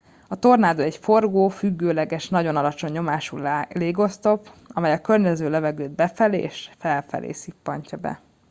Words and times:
a 0.27 0.35
tornádó 0.35 0.81
egy 0.81 0.95
forgó 0.95 1.47
függőleges 1.47 2.29
nagyon 2.29 2.55
alacsony 2.55 2.91
nyomású 2.91 3.37
légoszlop 3.69 4.49
amely 4.67 4.91
a 4.93 5.01
környező 5.01 5.49
levegőt 5.49 5.91
befelé 5.91 6.39
és 6.41 6.69
felfelé 6.77 7.31
szippantja 7.31 7.97
be 7.97 8.21